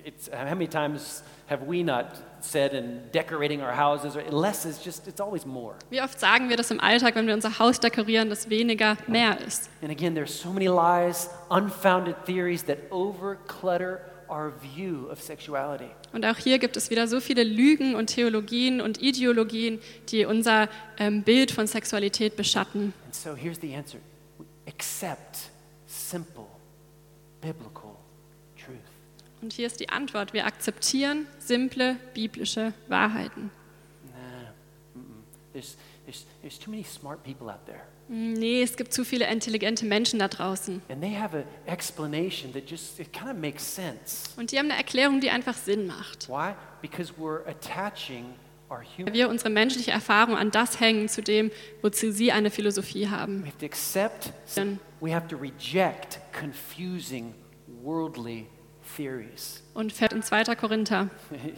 [0.04, 2.06] it's, how many times have we not
[2.44, 5.74] said in decorating our houses, or less is just, it's always more.
[5.90, 9.40] Wie oft sagen wir das im Alltag, wenn wir unser Haus dekorieren, dass weniger mehr
[9.40, 9.70] ist?
[9.82, 15.90] And again, there's so many lies, unfounded theories that overclutter our view of sexuality.
[16.12, 20.68] Und auch hier gibt es wieder so viele Lügen und Theologien und Ideologien, die unser
[20.98, 22.92] ähm, Bild von Sexualität beschatten.
[23.04, 23.98] And so here's the answer
[24.38, 25.50] We accept
[25.86, 26.46] simple,
[27.40, 27.87] biblical.
[29.40, 30.32] Und hier ist die Antwort.
[30.32, 33.50] Wir akzeptieren simple biblische Wahrheiten.
[37.66, 37.80] There.
[38.08, 40.80] Nee, es gibt zu viele intelligente Menschen da draußen.
[40.88, 44.30] And they have an explanation that just, it kind of makes sense.
[44.36, 46.28] Und die haben eine Erklärung, die einfach Sinn macht.
[46.28, 46.54] Why?
[46.80, 48.34] Because we're attaching
[48.70, 49.14] our Weil human.
[49.14, 51.50] wir unsere menschliche Erfahrung an das hängen, zu dem,
[51.82, 53.42] wozu sie eine Philosophie haben.
[53.42, 54.32] We have to accept,
[55.00, 57.34] we have to reject confusing
[57.82, 58.46] worldly
[58.96, 59.62] theories.
[59.74, 60.54] Und fährt in 2.
[60.56, 61.08] Korinther.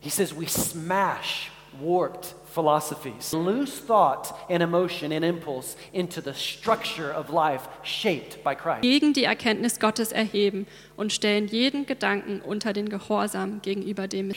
[0.00, 1.50] He says we smash
[1.80, 8.54] warped philosophies, loose thought and emotion and impulse into the structure of life shaped by
[8.54, 8.82] Christ.
[8.82, 14.32] gegen die Erkenntnis Gottes erheben und stellen jeden Gedanken unter den Gehorsam gegenüber dem.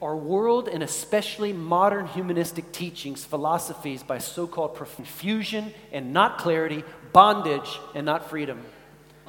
[0.00, 6.82] Our world and especially modern humanistic teachings, philosophies by so called confusion and not clarity,
[7.12, 8.58] bondage and not freedom.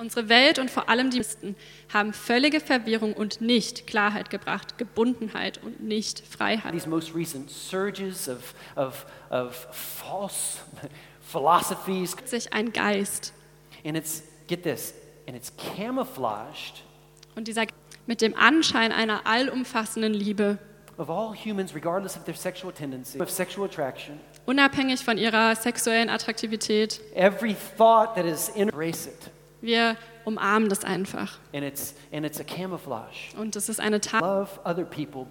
[0.01, 1.55] Unsere Welt und vor allem die Christen
[1.93, 6.73] haben völlige Verwirrung und nicht Klarheit gebracht, Gebundenheit und nicht Freiheit.
[6.73, 10.57] These most recent surges of, of, of false
[11.21, 13.31] philosophies, Sich ein Geist
[13.85, 14.95] and it's, get this,
[15.27, 16.81] and it's camouflaged
[17.35, 17.67] und dieser
[18.07, 20.57] mit dem Anschein einer allumfassenden Liebe,
[20.97, 26.09] of all humans, regardless of their sexual tendency, of sexual attraction, unabhängig von ihrer sexuellen
[26.09, 26.99] Attraktivität.
[27.13, 29.30] every thought that is in, embrace it.
[29.61, 29.95] Wir
[30.25, 31.37] umarmen das einfach.
[31.53, 33.35] And it's, and it's a camouflage.
[33.37, 35.27] Und es ist eine people.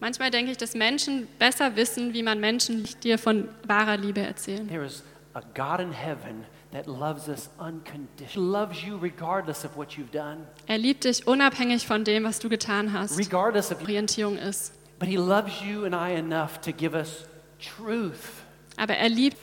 [0.00, 4.68] Manchmal denke ich, dass Menschen besser wissen, wie man Menschen dir von wahrer Liebe erzählen.
[4.68, 5.02] There is
[5.34, 10.46] a God in heaven that loves us unconditionally, loves you regardless of what you've done,
[10.66, 13.18] Er liebt dich unabhängig von dem, was du getan hast.
[13.18, 14.72] regardless of Orientierung ist.
[14.98, 17.24] But He loves you and I enough to give us
[17.58, 18.42] truth,
[18.76, 19.38] Aber er liebt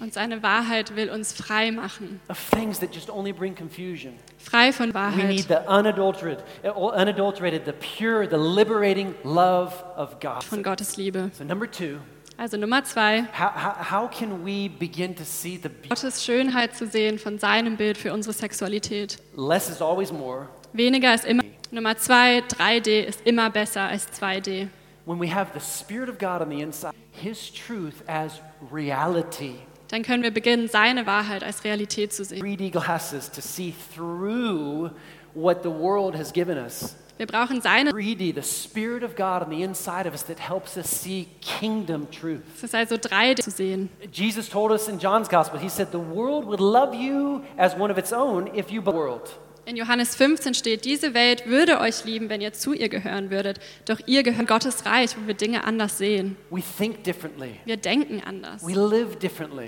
[0.00, 2.20] und seine Wahrheit will uns frei machen.
[2.28, 4.14] of things that just only bring confusion.
[4.38, 10.42] Frei von We need Wahrheit, the unadulterated, unadulterated, the pure, the liberating love of God.
[10.42, 11.30] von Gottes Liebe.
[11.32, 11.98] So number two,
[12.38, 15.88] Also Nummer zwei, how, how, how can we begin to see the beauty?
[15.90, 19.18] Gottes Schönheit zu sehen von seinem Bild für unsere Sexualität.
[19.36, 20.48] Less is always more.
[20.72, 21.42] Weniger ist immer.
[21.70, 24.68] Nummer zwei, 3D ist immer besser als 2D.
[25.04, 29.56] When we have the Spirit of God on the inside, His truth as reality,
[29.88, 32.42] Dann können wir beginnen, seine Wahrheit als Realität zu sehen.
[32.42, 34.90] 3D glasses to see through
[35.34, 36.96] what the world has given us.
[37.18, 37.90] Wir brauchen seine.
[37.90, 42.10] 3D, the Spirit of God on the inside of us that helps us see kingdom
[42.10, 42.42] truth.
[42.56, 43.90] Es ist also 3D zu sehen.
[44.10, 47.92] Jesus told us in John's Gospel, He said, The world would love you as one
[47.92, 49.30] of its own if you the world.
[49.64, 53.60] In Johannes 15 steht, diese Welt würde euch lieben, wenn ihr zu ihr gehören würdet.
[53.84, 56.36] Doch ihr gehört Gottes Reich, wo wir Dinge anders sehen.
[56.50, 58.66] We think differently, Wir denken anders.
[58.66, 58.76] Wir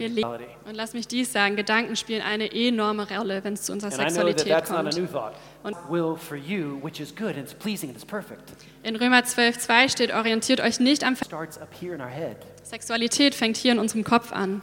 [0.09, 0.44] leben.
[0.66, 4.00] Und lass mich dies sagen, Gedanken spielen eine enorme Rolle, wenn es zu unserer And
[4.00, 4.96] that Sexualität kommt.
[4.96, 5.35] new thought.
[5.62, 8.52] Und Will for you, which is good and it's pleasing and it's perfect,
[8.83, 11.26] in Römer 12, 2 steht, orientiert euch nicht am Ver.
[12.64, 14.62] Sexualität fängt hier in unserem Kopf an.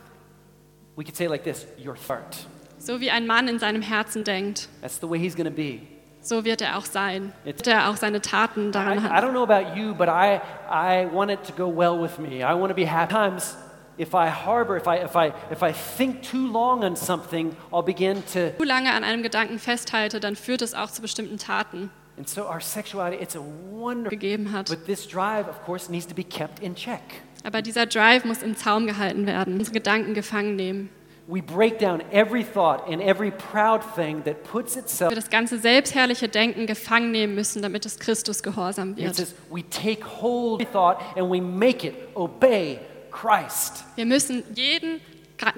[0.97, 2.35] We could say like this your heart.
[2.83, 5.79] So wie ein Mann in seinem Herzen denkt, That's the way he's going to be.
[6.21, 7.31] so wird er auch sein.
[7.43, 9.25] Wird er auch seine Taten I, daran I haben.
[9.27, 12.37] don't know about you, but I, I want it to go well with me.
[12.43, 13.13] I want to be happy.
[13.13, 13.55] Times,
[13.99, 17.83] if I harbor, if I, if, I, if I think too long on something, I'll
[17.83, 21.91] begin to Zu lange an einem Gedanken festhalte, dann führt es auch zu bestimmten Taten.
[22.17, 23.41] And so our sexuality, it's a
[23.71, 24.69] wonderful, gegeben hat.
[24.69, 27.01] but this drive, of course, needs to be kept in check.
[27.43, 30.89] Aber dieser Drive muss im Zaum gehalten werden, unsere Gedanken gefangen nehmen.
[31.31, 35.11] We break down every thought and every proud thing that puts itself.
[35.11, 39.15] Wir das ganze selbstherrliche Denken gefangen nehmen müssen, damit es Christus gehorsam It wird.
[39.15, 42.79] says we take hold of thought and we make it obey
[43.11, 43.85] Christ.
[43.95, 44.99] Wir müssen jeden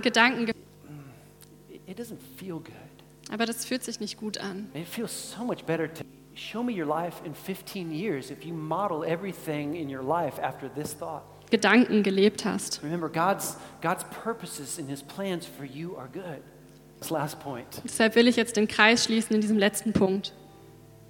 [0.04, 2.72] Gedanken, It- mm, It doesn't feel good.
[3.32, 4.70] aber das fühlt sich nicht gut an.
[4.76, 6.04] It feels so much better to
[6.36, 10.70] show me your life in 15 years if you model everything in your life after
[10.72, 11.24] this thought.
[11.54, 12.82] Gedanken gelebt hast.
[12.82, 16.42] Remember, God's, God's purposes and His plans for you are good.
[17.00, 17.68] This last point.
[17.84, 20.34] Deshalb will ich jetzt den Kreis schließen in diesem letzten Punkt.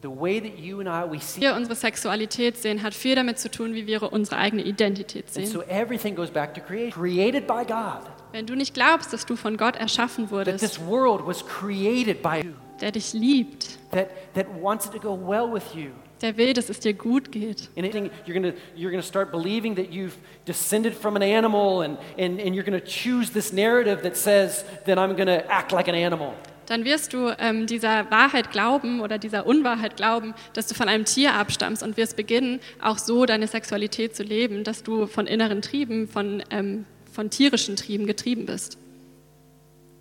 [0.01, 3.39] The way that you and I, we see, Wir unsere Sexualität sehen, hat viel damit
[3.39, 5.45] zu tun, wie wir unsere eigene Identität and sehen.
[5.47, 6.91] so everything goes back to creation.
[6.91, 8.01] Created by God.
[8.34, 12.21] Wenn du nicht glaubst, dass du von Gott erschaffen That wurdest, this world was created
[12.21, 12.51] by you.
[12.82, 15.91] der dich liebt, That, that wants it to go well with you.
[16.24, 17.70] Der will, dass es dir gut geht.
[17.76, 21.98] And anything, you're going you're gonna start believing that you've descended from an animal, and,
[22.18, 25.72] and, and you're going to choose this narrative that says that I'm going to act
[25.72, 26.34] like an animal.
[26.66, 31.04] Dann wirst du ähm, dieser Wahrheit glauben oder dieser Unwahrheit glauben, dass du von einem
[31.04, 35.62] Tier abstammst und wirst beginnen, auch so deine Sexualität zu leben, dass du von inneren
[35.62, 38.78] Trieben, von, ähm, von tierischen Trieben getrieben bist.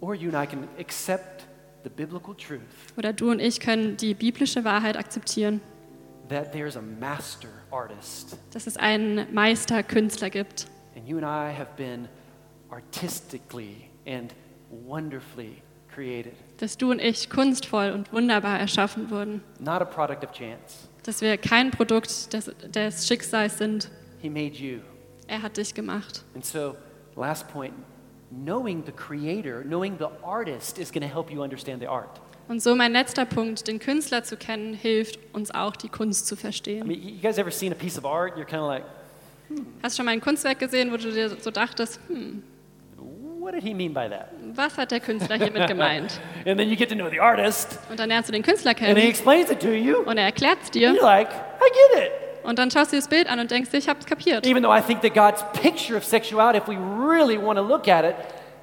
[0.00, 1.46] Or you and I can accept
[1.82, 2.60] the biblical truth
[2.96, 5.60] Oder du und ich können die biblische Wahrheit akzeptieren,
[6.32, 10.66] that there's a master artist, dass es einen Meisterkünstler gibt.
[10.96, 12.08] and you and I have been
[12.70, 14.32] artistically and
[14.70, 15.62] wonderfully
[15.94, 19.42] created, Dass du und ich kunstvoll und wunderbar erschaffen wurden.
[19.58, 20.88] not a product of chance.
[21.04, 23.90] Dass wir kein Produkt des, des Schicksals sind.
[24.20, 24.80] He made you.
[25.26, 26.22] Er hat dich gemacht.
[26.34, 26.76] And so,
[27.16, 27.74] last point
[28.30, 32.20] knowing the creator, knowing the artist is going to help you understand the art.
[32.48, 36.34] Und so mein letzter Punkt, den Künstler zu kennen, hilft uns auch, die Kunst zu
[36.34, 36.86] I verstehen.
[36.86, 38.36] mean, you guys ever seen a piece of art?
[38.36, 38.84] You're kind of like,
[39.82, 42.42] Hast du schon mal ein Kunstwerk gesehen, wo du dir so dachtest, hm,
[43.38, 44.30] what did he mean by that?
[44.54, 46.20] was hat der Künstler hiermit gemeint?
[46.46, 48.80] And then you get to know the artist, Und dann lernst du den Künstler and
[48.80, 49.98] he kennen explains it to you.
[49.98, 50.90] und er erklärt es And dir.
[50.92, 52.10] you're like, I get it.
[52.44, 54.46] Und dann schaust du das Bild an und denkst ich habe es kapiert.
[54.46, 57.86] Even though I think that God's picture of sexuality, if we really want to look
[57.88, 58.14] at it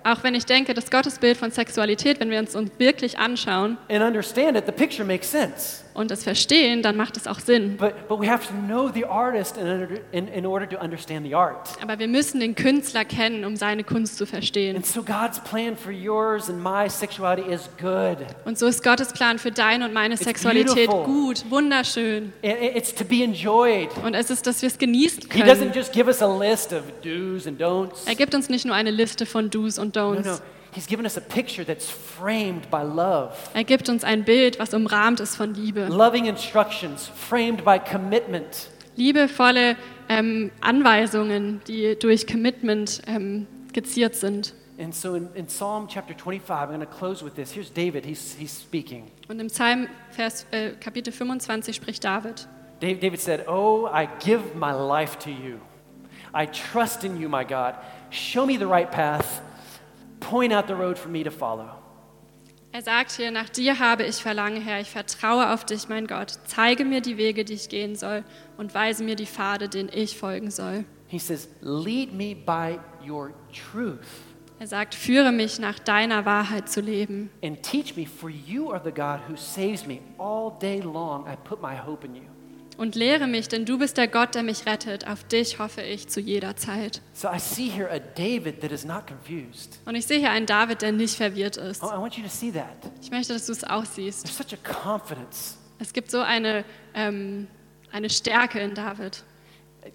[0.03, 4.01] Auch wenn ich denke, das Gottesbild von Sexualität, wenn wir uns uns wirklich anschauen and
[4.01, 5.83] understand it, the picture makes sense.
[5.99, 7.75] Und es verstehen, dann macht es auch Sinn.
[7.77, 11.25] But, but we have to know the artist in order, in, in order to understand
[11.25, 11.69] the art.
[11.81, 14.77] Aber wir müssen den Künstler kennen, um seine Kunst zu verstehen.
[14.77, 18.17] And so God's plan for yours and my sexuality is good.
[18.45, 21.03] Und so ist Gottes Plan für deine und meine Sexualität beautiful.
[21.03, 22.31] gut, wunderschön.
[22.41, 23.89] It's to be enjoyed.
[24.03, 25.73] Und es ist, dass wir es genießen He doesn't können.
[25.73, 28.07] just give us a list of do's and don'ts.
[28.07, 30.41] Er gibt uns nicht nur eine Liste von Do's und No, Don'ts.
[30.71, 33.31] He's given us a picture that's framed by love.
[33.53, 35.87] Er gibt uns ein Bild, was umrahmt ist von Liebe.
[35.87, 38.69] Loving instructions framed by commitment.
[38.95, 39.77] Liebevolle
[40.09, 44.53] ähm, Anweisungen, die durch Commitment ähm, geziert sind.
[44.79, 47.51] And so in, in Psalm chapter 25, I'm going to close with this.
[47.51, 49.11] Here's David, he's, he's speaking.
[49.27, 52.47] Und im Psalm Vers, äh, Kapitel 25 spricht David.
[52.79, 55.59] David, David said, Oh, I give my life to you.
[56.33, 57.75] I trust in you, my God.
[58.11, 59.41] Show me the right path.
[60.19, 61.69] Point out the road for me to follow.
[62.71, 66.33] Er sagt hier, nach dir habe ich Verlangen, Herr, ich vertraue auf dich, mein Gott.
[66.45, 68.23] Zeige mir die Wege, die ich gehen soll
[68.57, 70.85] und weise mir die Pfade, denen ich folgen soll.
[71.07, 74.05] He says, Lead me by your truth
[74.59, 78.81] Er sagt, führe mich nach deiner Wahrheit zu leben and teach me, for you are
[78.83, 80.01] the God who saves me.
[80.17, 82.28] All day long, I put my hope in you.
[82.79, 85.05] Und lehre mich, denn du bist der Gott, der mich rettet.
[85.05, 87.01] Auf dich hoffe ich zu jeder Zeit.
[87.11, 89.79] So I see here a David that is not confused.
[89.85, 91.83] Und ich sehe hier einen David, der nicht verwirrt ist.
[91.83, 92.91] I I want you to see that.
[93.01, 94.23] Ich möchte, dass du es auch siehst.
[94.23, 95.57] There's such a confidence.
[95.77, 96.63] Es gibt so eine,
[96.93, 97.47] ähm,
[97.91, 99.23] eine Stärke in David.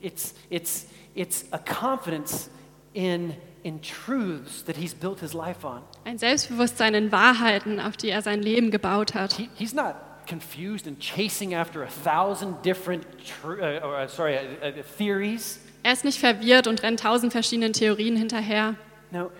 [0.02, 2.50] It's, it's, it's a confidence
[2.92, 5.80] in, in truths that he's built his life on.
[6.04, 9.32] Ein Selbstbewusstsein in Wahrheiten, auf die er sein Leben gebaut hat.
[9.32, 9.94] He, he's not
[10.26, 13.04] confused and chasing after a thousand different
[13.44, 15.60] uh, uh, sorry, uh, uh, theories.
[15.82, 18.76] Er ist nicht verwirrt und rennt tausend verschiedenen Theorien hinterher.
[19.10, 19.30] No,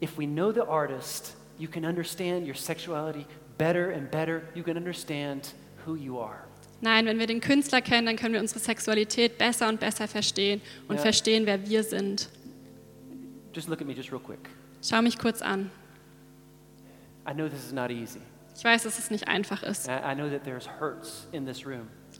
[0.00, 3.26] if we know the artist, you can understand your sexuality
[3.58, 4.42] better and better.
[4.54, 5.52] You can understand
[5.86, 6.44] who you are.
[6.80, 10.60] Nein, wenn wir den Künstler kennen, dann können wir unsere Sexualität besser und besser verstehen
[10.88, 11.02] und Ja.
[11.02, 12.28] verstehen, wer wir sind.
[13.54, 14.48] Just look at me just real quick.
[14.82, 15.70] Schau mich kurz an.
[17.28, 18.20] I know this is not easy.
[18.54, 19.88] Ich weiß, dass es nicht einfach ist.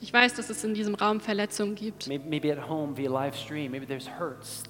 [0.01, 2.07] Ich weiß, dass es in diesem Raum Verletzungen gibt.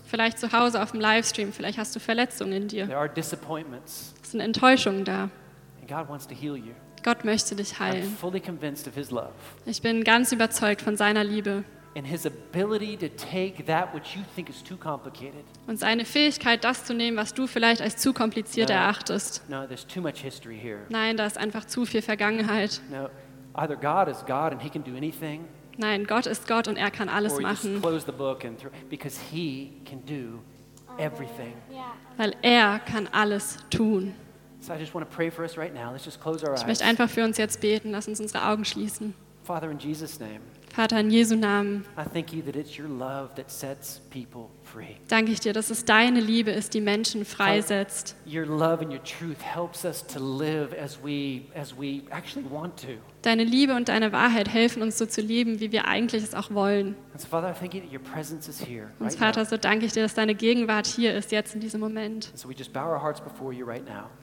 [0.06, 2.88] Vielleicht zu Hause auf dem Livestream, vielleicht hast du Verletzungen in dir.
[4.22, 5.30] Es sind Enttäuschungen da.
[7.04, 8.16] Gott möchte dich heilen.
[9.66, 11.64] Ich bin ganz überzeugt von seiner Liebe
[11.96, 15.44] and His ability to take that which you think is too complicated.
[15.68, 18.78] und seine Fähigkeit, das zu nehmen, was du vielleicht als zu kompliziert Ja.
[18.78, 19.48] erachtest.
[19.50, 20.80] No, there's too much history here.
[20.89, 22.82] Nein, da ist einfach zu viel Vergangenheit.
[22.89, 23.10] No,
[23.56, 25.46] either God is God and He can do anything,
[25.78, 29.20] Nein, Gott ist Gott und er kann alles machen, close the book and throw, because
[29.32, 30.39] He can do
[30.98, 31.54] everything.
[32.18, 34.14] weil er kann alles tun.
[34.60, 35.91] So I just want to pray for us right now.
[35.91, 37.91] Let's just close our Ich möchte einfach für uns jetzt beten.
[37.91, 39.14] Lass uns unsere Augen schließen.
[39.44, 40.39] Father, in Jesus' name,
[40.74, 41.86] Vater, in Jesu Namen
[45.08, 48.16] danke ich dir, dass es deine Liebe ist, die Menschen freisetzt.
[53.22, 56.50] Deine Liebe und deine Wahrheit helfen uns so zu leben, wie wir eigentlich es auch
[56.50, 56.96] wollen.
[58.98, 62.32] Und Vater, so danke ich dir, dass deine Gegenwart hier ist, jetzt in diesem Moment.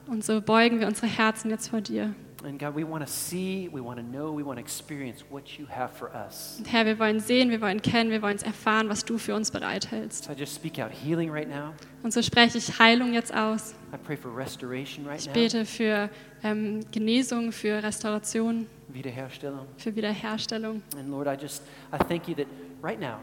[0.07, 2.13] Und so beugen wir unsere Herzen jetzt vor dir.
[2.43, 5.59] And God, we want to see, we want to know, we want to experience what
[5.59, 6.55] you have for us.
[6.57, 9.51] Und Herr, wir wollen sehen, wir wollen kennen, wir wollen erfahren, was du für uns
[9.51, 10.23] bereithältst.
[10.23, 11.73] So I just speak out healing right now.
[12.01, 13.75] Und so spreche ich Heilung jetzt aus.
[13.93, 16.09] I pray for restoration right Ich bete für
[16.43, 19.67] ähm, Genesung, für Restauration, Wiederherstellung.
[19.77, 20.81] für Wiederherstellung.
[20.97, 21.61] And Lord, I just
[21.93, 22.47] I thank you that
[22.81, 23.17] right now,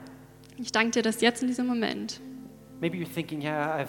[0.58, 2.20] Ich danke dir, dass jetzt in diesem Moment,
[2.80, 3.88] maybe you're thinking, yeah, I've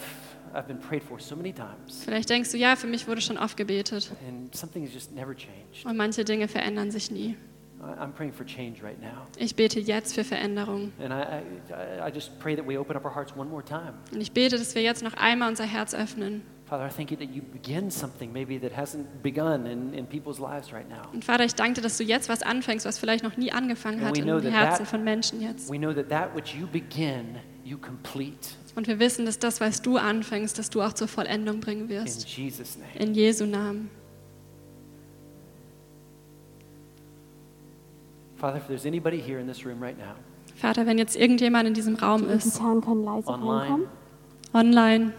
[0.53, 3.37] I've been prayed for so many times, vielleicht denkst du, ja, für mich wurde schon
[3.37, 5.85] oft gebetet and something has just never changed.
[5.85, 7.35] und manche Dinge verändern sich nie.
[7.81, 9.25] I'm praying for change right now.
[9.37, 10.91] Ich bete jetzt für Veränderung.
[11.01, 11.41] And I,
[11.71, 13.93] I, I just pray that we open up our hearts one more time.
[14.13, 16.41] Und ich bete, dass wir jetzt noch einmal unser Herz öffnen.
[16.65, 20.39] Father, I thank you that you begin something maybe that hasn't begun in, in people's
[20.39, 21.09] lives right now.
[21.13, 24.01] Und Vater, ich danke dir, dass du jetzt was anfängst, was vielleicht noch nie angefangen
[24.05, 25.71] hat in that Herzen that- von Menschen jetzt.
[25.71, 28.49] We know that that which you begin, you complete.
[28.79, 31.89] Und wir wissen, dass das, was du anfängst, dass du auch zur Vollendung bringen In
[31.89, 32.25] wirst.
[32.29, 33.09] Jesus' name.
[33.09, 33.89] In Jesu Namen.
[38.37, 40.15] Father, if there's anybody here in this room right now,
[40.55, 43.87] Vater, wenn jetzt irgendjemand in diesem Raum ist, online,
[44.53, 45.11] online,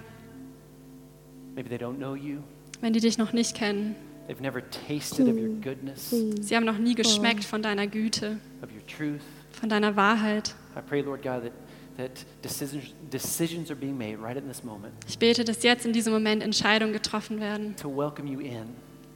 [1.54, 2.38] maybe they don't know you,
[2.80, 3.94] wenn die dich noch nicht kennen,
[4.26, 6.32] they've never tasted of your goodness, Three.
[6.40, 9.20] sie haben noch nie geschmeckt von deiner Güte, of your truth.
[9.52, 10.54] von deiner Wahrheit.
[10.74, 11.52] I pray, Lord God, that,
[11.96, 12.10] that
[12.42, 16.12] decisions, decisions are being made right in this moment Ich bete, dass jetzt in diesem
[16.12, 18.66] Moment Entscheidungen getroffen werden, to welcome you in.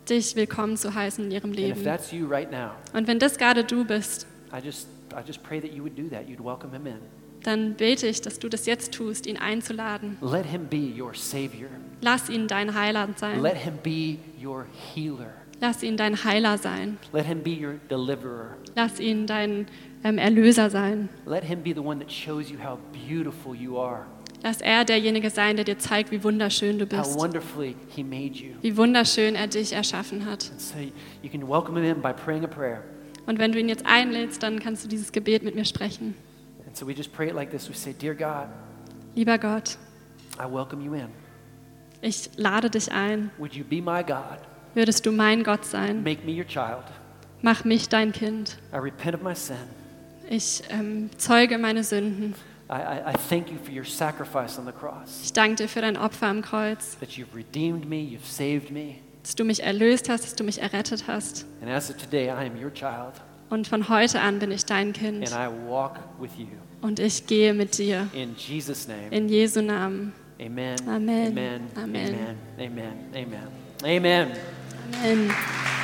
[0.08, 1.84] dich willkommen zu heißen in ihrem And if Leben.
[1.84, 5.60] that's you right now, Und wenn das gerade du bist, I just, I just pray
[5.60, 6.28] that you would do that.
[6.28, 6.98] You'd welcome him in.
[7.42, 10.16] dann bete ich, dass du das jetzt tust, ihn einzuladen.
[10.22, 11.68] Let him be your Savior.
[12.00, 13.40] Lass ihn dein Heiland sein.
[13.42, 15.32] Let him be your healer.
[15.60, 16.98] Lass ihn dein Heiler sein.
[17.12, 18.56] Let him be your deliverer.
[18.74, 19.66] Lass ihn dein
[20.04, 21.08] ähm, Erlöser sein.
[21.26, 22.78] Let him be the one that shows you how
[23.08, 24.06] beautiful you are,
[24.42, 27.18] Lass er derjenige sein, der dir zeigt, wie wunderschön du bist.
[27.18, 28.50] wonderfully he made you.
[28.60, 30.52] Wie wunderschön er dich erschaffen hat.
[33.26, 36.14] Und wenn du ihn jetzt einlädst, dann kannst du dieses Gebet mit mir sprechen.
[36.66, 37.70] And so we just pray it like this.
[37.70, 38.48] We say, Dear God,
[39.14, 39.78] Lieber Gott,
[40.38, 41.08] I welcome you in.
[42.02, 43.30] ich lade dich ein.
[43.38, 44.40] Would you be my God?
[44.74, 46.02] Würdest du mein Gott sein?
[46.02, 46.84] Make me your child.
[47.40, 48.58] Mach mich dein Kind.
[48.74, 49.56] I repent of my sin.
[50.28, 52.34] Ich ähm, zeuge meine Sünden.
[52.70, 55.82] I, I, I thank you for your sacrifice on the cross, Ich danke dir für
[55.82, 58.96] dein Opfer am Kreuz, that you've redeemed me, you've saved me.
[59.22, 61.44] dass du mich erlöst hast, dass du mich errettet hast.
[61.60, 63.20] And as of today, I am your child,
[63.50, 65.30] Und von heute an bin ich dein Kind.
[65.30, 66.46] and I walk with you.
[66.80, 68.08] Und ich gehe mit dir.
[68.14, 70.12] In Jesus' name, In Jesu Namen.
[70.40, 70.76] amen.
[70.88, 71.32] Amen.
[71.36, 71.60] Amen.
[71.76, 71.76] Amen.
[71.76, 72.36] Amen.
[72.58, 72.92] Amen.
[73.14, 73.46] Amen.
[73.84, 74.30] Amen.
[75.02, 75.30] Amen.